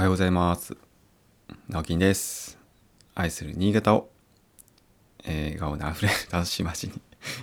[0.00, 0.78] おはようございます。
[1.68, 2.56] 直樹です。
[3.14, 4.08] 愛する新潟を、
[5.24, 6.98] えー、笑顔で溢れる楽しい街に、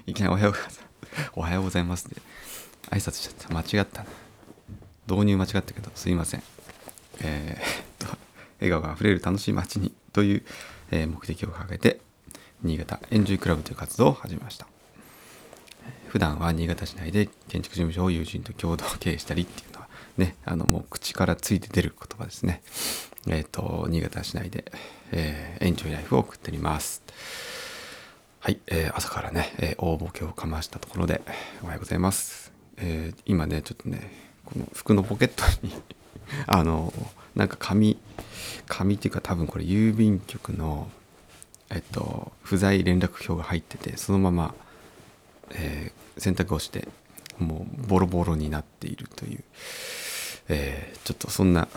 [0.07, 0.81] いきなりおはようございます。
[1.35, 2.20] おはようございますって、
[2.89, 3.54] 挨拶しちゃった。
[3.54, 4.07] 間違ったな。
[5.07, 6.43] 導入間違ったけど、すいません。
[7.21, 8.17] えー、っと、
[8.60, 10.44] 笑顔が溢れる楽しい街にという、
[10.89, 11.99] えー目的を掲げて、
[12.63, 14.65] 新潟エンジョイクラブという活動を始めました。
[16.08, 19.77] 普段は新潟市内で建築事務所を友人と共同経営したりっていうの
[20.18, 22.62] ねあのもう口からついて出る言葉ですね。
[23.27, 24.71] えっ、と新潟市内で、
[25.12, 27.02] えーエンジョイライフを送っております。
[28.39, 31.22] はい、えー朝からね、えー大ボケをかましたところで
[31.63, 34.11] おはようございます、えー今ねちょっとね
[34.45, 35.73] この服のポケットに
[36.47, 36.94] あの
[37.36, 37.97] なんか紙
[38.67, 40.89] 紙っていうか多分これ郵便局の
[41.70, 44.55] えっと不在連絡票が入っててそのまま
[45.52, 46.88] えー洗濯をして
[47.38, 49.44] もうボロボロになっているという、
[50.49, 51.69] えーちょっとそんな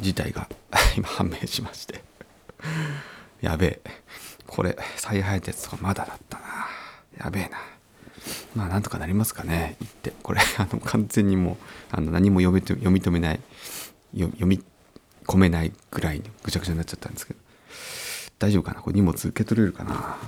[0.00, 0.48] 事態が
[0.96, 2.02] 今判明しまして。
[3.40, 3.90] やべえ。
[4.46, 6.44] これ再配達とかまだだったな。
[7.24, 7.58] やべえな。
[8.54, 9.76] まあなんとかなりますかね。
[9.80, 10.12] 言って。
[10.22, 11.56] これ あの完全にもう
[11.90, 13.40] あの何も読みと読み止めない。
[14.14, 14.62] 読み
[15.24, 17.40] 込めないぐらいにぐちゃぐちゃになっちゃったんですけど。
[18.38, 18.82] 大丈夫かな？
[18.82, 20.18] これ荷物受け取れるかな？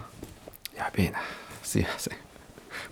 [0.74, 1.20] やべえな。
[1.62, 2.16] すいません。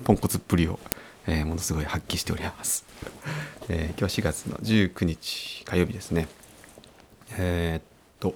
[0.05, 0.79] ポンコツっぷりを、
[1.27, 2.85] えーものすごい発揮しております、
[3.69, 6.29] えー今日は4月の19日火曜日ですね。
[7.39, 7.83] えーっ
[8.21, 8.35] と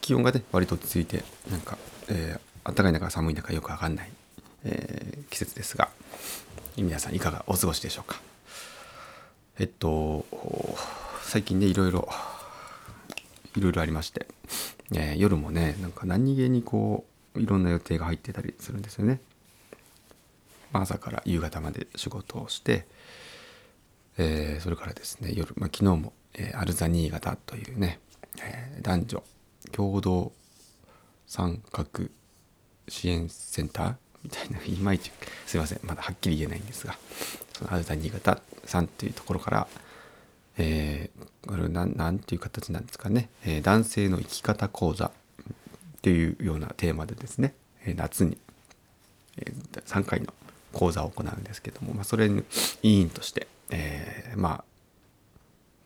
[0.00, 4.10] 気温がね割と落ち着いてなんか、えー暖かい中寒い中よくわかんない、
[4.64, 5.90] えー季節ですが
[6.76, 8.20] 皆さんいかがお過ごしでしょうか？
[9.58, 10.24] えっと
[11.22, 12.08] 最近ねいろいろ
[13.56, 14.26] いろいろありまして、
[14.92, 17.04] えー夜もねなんか何気にこ
[17.34, 19.20] ういろんな予定が入ってたりするんですよね。
[20.72, 22.86] 朝から夕方まで仕事をして、
[24.18, 28.00] えーそれからですね夜、まあ、昨日も、えーアルザ新潟というね、
[28.42, 29.22] えー男女
[29.72, 30.32] 共同
[31.26, 31.86] 参画
[32.88, 35.10] 支援センターみたいな いまいち
[35.46, 36.96] すいませんまだはっきり言えないんですが
[37.58, 39.68] そのアルザ新潟さんというところから
[40.58, 45.10] えーこれなんていう形なんですかね、えー男性の生き方講座っ
[46.02, 48.38] ていうようなテーマでですね、え夏に、
[49.38, 49.52] え
[49.86, 50.32] 3回の
[50.76, 52.44] 講座を行うんですけども、まあ、それに
[52.82, 54.64] 委員として、えーまあ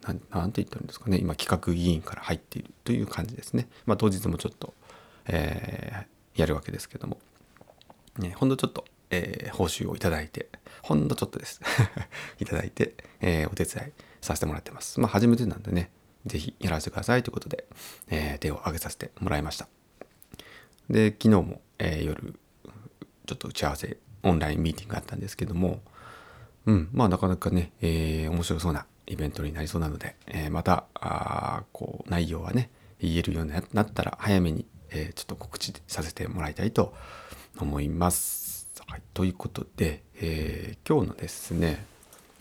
[0.09, 4.75] なんなんて言ったらいいんですかね今企画委員から入っているという感じですね、まあ、当日もちょっと、
[5.27, 7.19] えーやるわけですけども、
[8.19, 10.49] ね、ほんのちょっと、えー報酬をいただいて
[10.83, 11.61] ほんのちょっとです。
[12.41, 14.99] いただいて、えーお手伝いさせてもらってます。
[15.01, 15.91] まあ初めてなんでね
[16.27, 17.67] 是非やらせてくださいということで、
[18.09, 19.69] えー手を挙げさせてもらいました。
[20.89, 22.35] で昨日も、えー夜
[23.27, 25.81] ちょっと打ち合わせオンラインミーティングがあったんですけども
[26.67, 32.71] うんまあなかなかね、えー面白そうなイベントになりそうなので、えーまたあこう内容はね
[33.01, 36.95] 言えるようになったら早めに、えーちょっと告知させてもらいたいと
[37.59, 38.69] 思います。
[38.87, 41.85] はい、ということで、えー今日のですね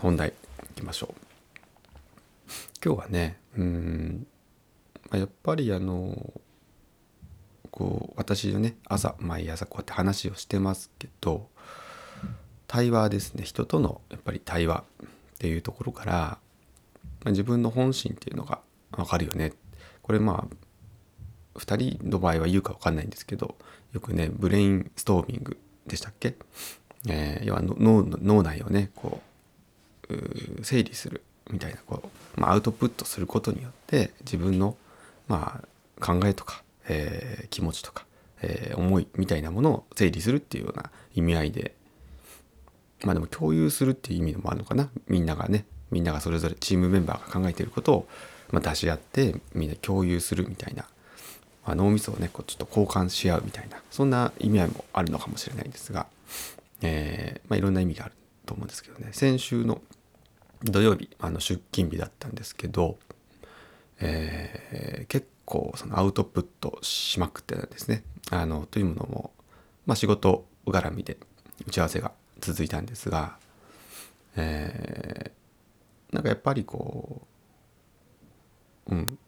[0.01, 1.21] 本題いきましょう。
[2.83, 4.27] 今日はねうん、
[5.11, 6.33] やっぱりあの
[7.71, 11.49] こう私のね朝毎朝こうやって話をしてますけど
[12.69, 13.43] 対話ですね。
[13.43, 15.07] 人とのやっぱり対話っ
[15.39, 16.39] ていうところから、ま
[17.25, 18.59] あ自分の本心っていうのが
[18.91, 19.53] 分かるよね。
[20.03, 23.55] これまあ2人の場合は言うか分かんないんですけど
[23.93, 25.57] よくねブレインストーミング
[25.87, 26.35] でしたっけ、
[27.07, 29.21] えー要は脳脳内をねこ
[30.09, 34.75] う整理するみたいなこう、まあ、アウトプットすることによって自分の、
[35.27, 35.61] ま
[35.99, 38.05] あ、考えとか、えー気持ちとか、
[38.41, 41.75] えー思いみたいなものを整理するっていうような意味合いで
[43.03, 44.89] まあでも共有するっていう意味もあるのかな。
[45.07, 48.07] みんながねみんながそれぞれチームメンバーが考えていることを、
[48.51, 50.83] ま、出し合ってみんな共有するみたいな、
[51.65, 53.81] まあ、脳みそをねこうちょっと交換し合うみたいな。
[53.89, 56.07] そんな意味合いもあるのかもしれないんですが、
[56.81, 58.13] えーまあ、いろんな意味がある
[58.45, 59.09] と思うんですけどね。
[59.13, 59.81] 先週の
[60.63, 62.97] 土曜日あの出勤日だったんですけど、
[63.99, 68.03] えー結構そのアウトプットしまくってたんですね。
[68.29, 69.31] あのというものも、
[69.87, 71.17] まあ、仕事絡みで
[71.67, 73.37] 打ち合わせが続いたんですが、
[74.35, 75.39] えー
[76.11, 77.21] なんかやっぱりこ
[78.87, 79.19] ううん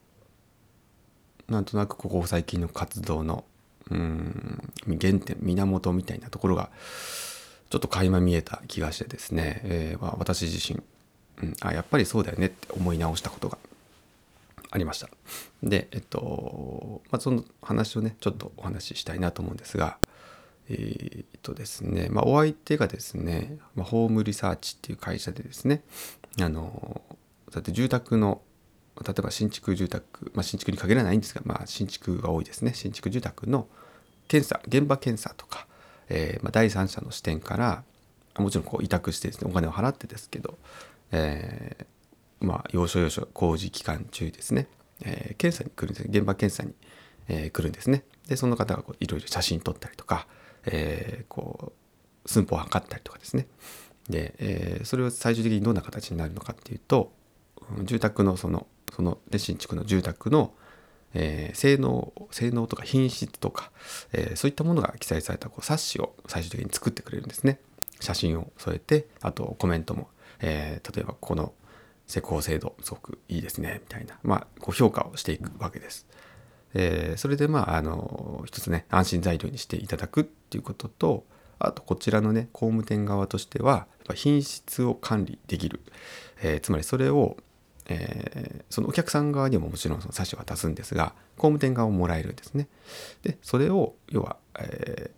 [1.48, 3.44] なんとなくここ最近の活動の
[3.92, 6.72] うん原点源みたいなところが
[7.70, 10.82] ちょっと垣間見えた気がしてですね、えーま私自身、
[11.44, 13.60] うん、あやっぱりそうだよねって思い直したことが
[14.72, 15.10] ありました。
[15.62, 19.98] で、えっと、まあ、その話をね、ちょっとお話ししたいなと思うんですが、
[20.70, 25.84] えーっとですね、まあ、お相手がですね、まあ、ホームリサーチっていう会社でですね、
[26.40, 27.02] あの、
[27.52, 28.42] だって住宅の
[29.04, 32.74] 例えば新築住宅、まあ、新築に限らないんですが、まあ、新築が多いですね。
[32.74, 33.68] 新築住宅の
[34.28, 35.68] 検査現場検査とか、
[36.10, 37.84] えーまあ、第三者の視点から
[38.38, 40.58] もちろんこう委託してですねお金を払ってですけど、
[41.12, 44.68] えー、まあ要所要所工事期間中ですね、
[45.04, 46.74] えー、検査に来るんです現場検査に、
[47.28, 48.04] えー、来るんですね。
[48.28, 50.28] でその方がこういろいろ写真撮ったりとか、
[50.66, 51.74] えー、こ
[52.26, 53.48] う寸法を測ったりとかですね。
[54.10, 57.12] で、えー、それを最終的にどんな形になるのかっていうと
[57.84, 60.54] 住宅のそのそので新築の住宅の、
[61.14, 63.72] えー、性能性能とか品質とか、
[64.12, 67.60] えー、そういったものが記載されたこう冊子を最終的に作ってくれるんですね。
[68.00, 70.10] 写真を添えてあとコメントも、
[70.40, 71.54] えー、例えばこの
[72.08, 76.08] 施工精度すごくいいですねみたいな、まあ、こう評価をしていくわけです。
[76.74, 81.26] えー、それでまああの一つね安心材料にしていただくっていうことと
[81.60, 85.82] あとこちらのね工務店側としては品質を管理できる、
[86.42, 87.38] えー、つまりそれを、
[87.88, 92.68] えー、そのお客さん側にももちろんその冊子を渡すんですが工務店側をもらえるんですね。
[93.24, 95.12] でそれを要は、え、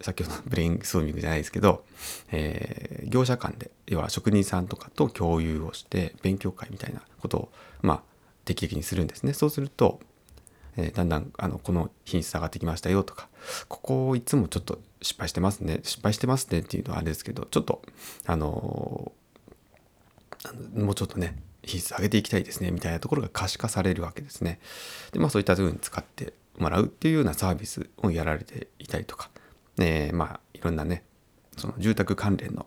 [0.00, 1.84] 先ほどのブレインストーミングじゃないですけど、
[2.32, 7.52] えー、業者間で要は職人さんとかと共有をして勉強会みたいなことを
[7.82, 8.02] まあ
[8.44, 9.32] 定期的にするんですね。
[9.32, 10.00] そうすると
[10.76, 13.28] えー、だんだんあのこの品質上がってきましたよとか
[13.68, 17.82] ここをいつもちょっと失敗してますね失敗してますねっていうのはあれですけどちょっと
[18.26, 24.60] あのー、もうちょっとね品質上げていきたいですねみたいなところが可視化されるわけですね。
[25.12, 29.30] でまあそういったふうに使ってもらうっていうようなサービスをやられていたりとか、
[29.78, 31.04] えー、まあいろんなね
[31.56, 32.66] その住宅関連の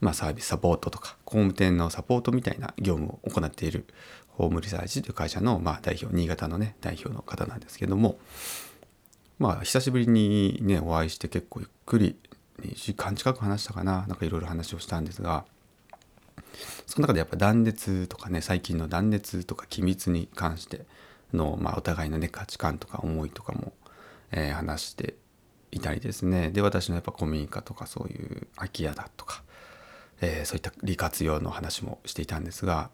[0.00, 3.86] まあ、サービスサポートとか工務店のサポートみたいな業務を行っている
[4.36, 8.18] ホームリサーチという会社の、まあ、代表新潟のね代表の方なんですけども
[9.38, 12.16] まあ久しぶりにねお会いして結構ゆっくり
[12.60, 15.44] 2時間近く話したかななんかいろいろ話をしたんですが
[16.86, 20.86] その中でやっぱ断熱とかね最近の断熱とか機密に関して
[21.32, 23.72] の、まあ、お互いのね価値観とか思いとかも、
[24.32, 25.14] えー、話して
[25.72, 26.50] いたりですね。
[26.50, 29.42] で私のやっぱ古民家とかそういう空き家だとか、
[30.20, 32.90] えー、そういった利活用の話もしていたんですが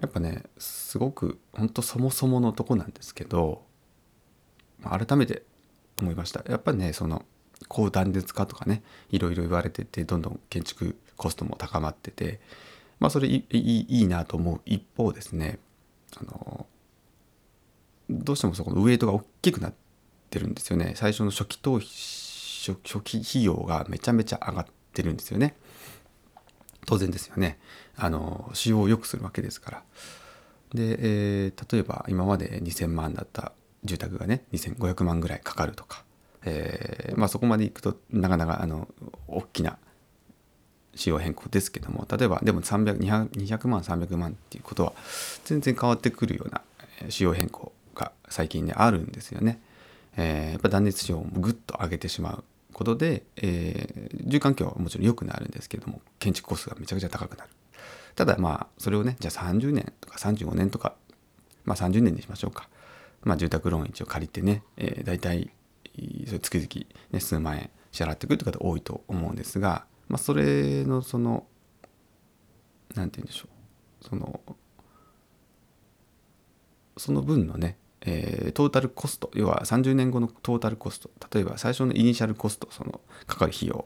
[0.00, 3.62] やっぱねすごくほんとそもそものとこなんですけど
[4.82, 5.42] 改めて
[6.00, 7.24] 思いましたやっぱりねその
[7.68, 12.40] 高断熱化とかねいろいろ言われててどんどん建築コストも高まってて
[12.98, 15.58] まあそれいいいいなと思う一方ですね
[16.16, 16.66] あの
[18.08, 19.74] どうしてもそこのウエイトが大きくなっ
[20.30, 22.30] てるんですよね最初の初期投資
[22.72, 25.54] 初期費用がめちゃめちゃ上がってるんですよね。
[26.86, 27.58] 当然ですよね。
[27.96, 29.82] あの使用を良くするわけですから。
[30.74, 30.96] で、
[31.46, 33.52] えー、例えば今まで2,000万だった
[33.84, 36.04] 住宅がね2,500万ぐらいかかるとか、
[36.44, 38.88] えー、まあ、そこまでいくとなかなかあの
[39.26, 39.78] 大きな
[40.94, 44.92] 仕様変更ですけども例えばでも300 200万300万っていうことは
[45.44, 46.62] 全然変わってくるような
[47.08, 49.60] 仕様変更が最近ねあるんですよね。
[50.16, 52.44] えー、やっぱ断熱仕様もぐっと上げてしまう。
[52.72, 57.50] ことで、えー、住環境はもちろん良くなるんですけれども建築コストがめちゃくちゃ高くなる。
[58.16, 60.94] ただまあそれをねじゃあ30年とか35年とか
[61.64, 62.68] まあ30年にしましょうか。
[63.22, 65.50] まあ住宅ローン一応借りてね、えー、大体
[66.26, 71.46] それ月々、ね、数万円支払ってくるという方多いと思うんですが、まあ、それのその
[72.94, 73.48] 何て言うんでしょ
[74.02, 74.04] う。
[74.08, 74.40] その
[76.96, 83.84] その分のねえー、トータルコスト要は30年後のトータルコスト例えば最初のイニシャルコストそのかかる費用。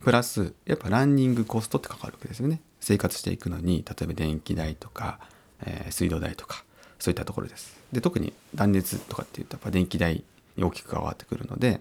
[0.00, 2.60] プラスやっぱランニングコストってかかるわけですよね。
[2.80, 5.20] 生活していくのに例えば電気代とか、
[5.64, 6.64] えー、水道代とか
[6.98, 7.78] そういったところです。
[7.92, 10.24] で特に断熱とかっていうとやっぱ電気代
[10.56, 11.80] に大きく関わってくるので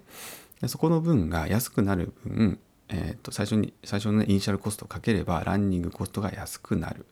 [0.67, 7.05] そこの分が安くなる分、えー、と最初に最初の、ね、イニシャルコストをかければランニングコストが安くなる、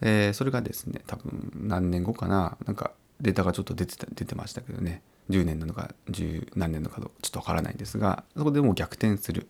[0.00, 5.02] えー、それがですね多分何年後かななんかデータがちょっと出て出てましたけどね。
[5.30, 9.48] 10年なのか10何年なのかちょっとわからないんですがそこでもう逆転する、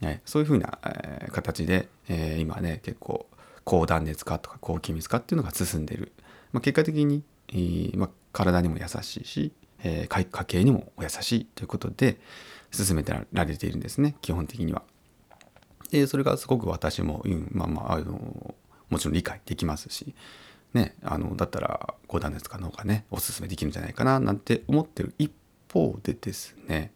[0.00, 3.26] はい、そういうふうな、えー、形で、えー、今ね結構
[3.64, 6.12] 高断熱化とか高気密化っていうのが進んでる、
[6.52, 12.18] まあ、結果的に、えーまあ、体にも優しいし、え、家計にも優しいということで
[12.70, 14.16] 進めてられているんですね。
[14.20, 14.82] 基本的には。
[15.90, 18.54] でそれがすごく私も、うん、まあまああの
[18.90, 20.14] もちろん理解できますし、
[20.74, 25.32] ね、あのだったら高断熱化の方がねおすすめできるんじゃないかななんて思ってる一
[25.72, 26.92] 方でですね、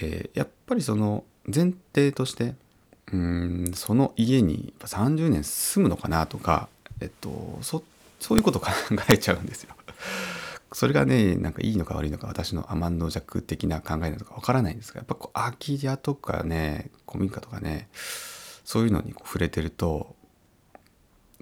[0.00, 2.54] えー、やっぱりその前提として
[3.12, 6.68] うんその家に30年住むのかなとか、
[7.00, 7.82] えっと、そ
[8.20, 8.68] そういうこと考
[9.08, 9.74] えちゃうんですよ。
[10.72, 17.88] それがねなんかいいのか悪いのか私の甘の弱的な考えなのかわからないんですがやっぱこう空き家とかね古民家とかね
[18.64, 20.14] そういうのにこう触れてると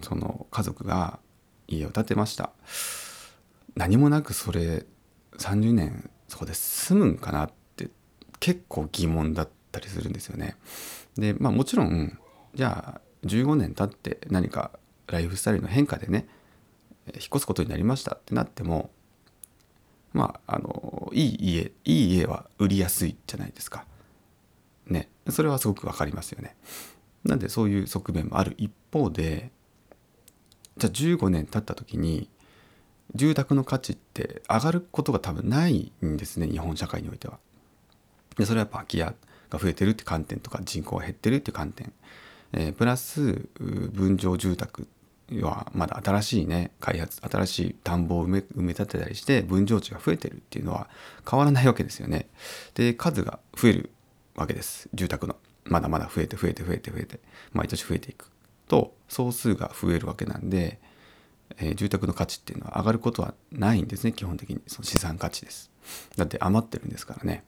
[0.03, 1.19] その家族が
[1.68, 2.50] 家を建てました。
[3.75, 4.87] 何もなくそれ
[5.38, 7.90] 30年そこで住むんかなって
[8.40, 10.56] 結構疑問だったりするんですよね。
[11.16, 12.18] でまあもちろん
[12.54, 14.73] じゃあ15年経って何か
[15.06, 16.26] ライフスタイルの変化でね
[17.06, 18.90] 引っ越すことになりましたってなっても
[20.12, 23.87] まああのいい家いい家は売りやすいじゃないですか。
[24.87, 25.09] ね。
[25.30, 26.54] それはすごくわかりますよね。
[27.25, 29.50] なんでそういう側面もある一方で
[30.76, 32.28] じゃあ15年経った時に
[33.14, 37.38] 住宅の価値って上がることが多分ないんですね日本社会においては。
[38.37, 39.14] でそれはやっぱ空き家
[39.50, 41.93] が増えてるって観点とか人口が減ってるって観点、
[42.52, 44.88] えー、プラス分譲住宅
[45.33, 50.88] はまだ新しいね開発新しい田んぼを埋め埋め立てたりして分譲地が増えてるっていうのは
[51.28, 52.28] 変わらないわけですよね。
[52.75, 53.90] で数が増える
[54.35, 55.37] わけです住宅の。
[55.66, 57.21] まだまだ増えて増えて増えて増えて
[57.54, 58.31] 毎年増えていく
[58.68, 60.80] と総数が増えるわけなんで、
[61.59, 65.71] えー、住宅の価値っていうのは上がることはないんですね基本的にその資産価値です。
[66.16, 67.44] だって余ってるんですからね。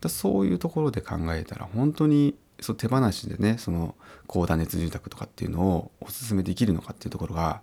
[0.00, 3.94] だそういうところで考えたら本当にその手放しでねその
[4.26, 7.62] 高断熱住宅とかっていうのをおすすめできるのかっていうところが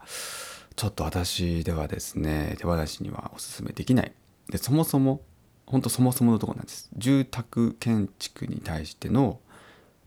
[0.76, 4.14] ちょっと私ではですね手放しにはおすすめできない
[4.50, 5.22] でそもそも
[5.66, 9.40] 本当そもそものところなんです住宅建築に対しての、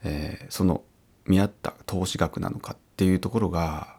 [0.02, 0.83] えー、その
[1.26, 3.97] 見合った投資額なのかっていうところが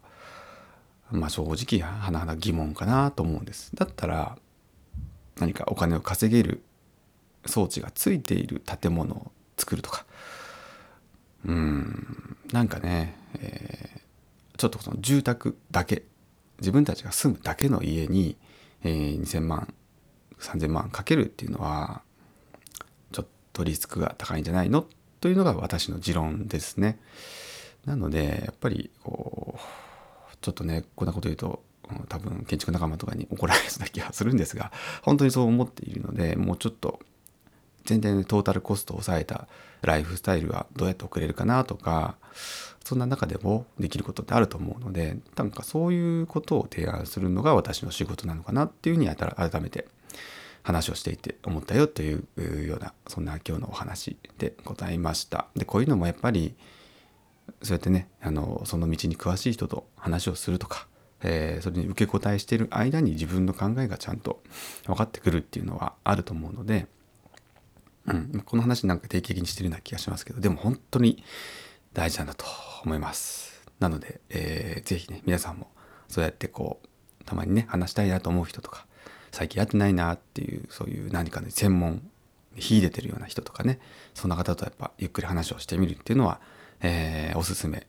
[1.12, 3.76] まあ正直甚だ疑問かなと思うんです。
[3.76, 4.38] だったら
[5.40, 6.64] 何かお金を稼げる
[7.46, 10.06] 装置がついている建物を作るとか。
[11.46, 16.04] うんなんかね、えー、ちょっとその住宅だけ
[16.60, 18.38] 自分たちが住むだけの家に、
[18.84, 19.74] えー、2,000万
[20.40, 22.02] 3,000万かけるっていうのは
[23.12, 24.86] ちょっとリスクが高いんじゃないの
[25.24, 27.00] というのが私の持論ですね。
[27.86, 31.64] なのでやっぱりこうちょっとねこんなこと言うと
[32.10, 37.00] 多分建築仲間とかに怒られそうな気がするんですが本当にそう思っているのでもうちょっと
[37.86, 39.48] 全然トータルコストを抑えた
[39.82, 42.18] ライフスタイルはどうやって送れるかなとか
[42.84, 49.88] そんな中でもできることってあると思うのでなんかそういうことを提案するのが私の仕事なのかなっていうふうに改めて
[50.64, 55.48] 話をしていて思ったよというようなそんな今日のお話でございました。
[55.56, 56.56] でこういうのもやっぱり
[57.62, 60.88] そうやってねあのその道に詳しい人と話をするとか、
[61.22, 64.42] えー、それに受け答えしてる間に自分の考えがちゃんと
[64.86, 66.88] 分かってくるっていうのはあると思うので。
[68.06, 71.24] うん、この話なんか定期的にしてるような気がしますけどでも本当に
[71.94, 72.44] 大事なんだと
[72.84, 75.72] 思いますなので、えー、ぜひね皆さんも
[76.10, 78.86] そうやってこうたまにね話したいなと思う人とか
[79.34, 82.02] 最近やってないなっていうそういう何かの専門
[82.58, 83.80] 秀でてるような人とかね
[84.14, 86.40] そんな方とやっぱゆっくり話をしてみるっていうのは、
[86.82, 87.88] えー、おすすめ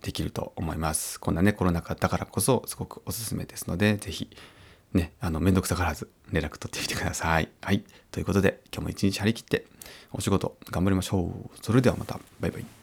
[0.00, 4.28] できると思いますこんなねコロナ禍だからこそすごくおすすめですので是非
[4.94, 7.48] ね、あの、めんどくさがらず連絡取ってみてください。
[7.62, 7.84] はい。
[8.10, 9.66] ということで、今日も一日張り切って
[10.12, 11.50] お仕事頑張りましょう。
[11.62, 12.20] それではまた。
[12.40, 12.81] バイバイ。